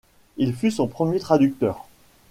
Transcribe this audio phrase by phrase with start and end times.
[0.37, 1.85] Il fut son premier traducteur.